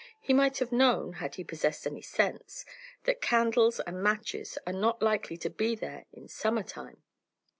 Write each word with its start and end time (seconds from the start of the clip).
He 0.19 0.33
might 0.33 0.57
have 0.57 0.71
known, 0.71 1.13
had 1.13 1.35
he 1.35 1.43
possessed 1.43 1.85
any 1.85 2.01
sense, 2.01 2.65
that 3.03 3.21
candles 3.21 3.79
and 3.81 4.01
matches 4.01 4.57
are 4.65 4.73
not 4.73 4.99
likely 4.99 5.37
to 5.37 5.49
be 5.51 5.75
there 5.75 6.07
in 6.11 6.27
summer 6.27 6.63
time! 6.63 7.03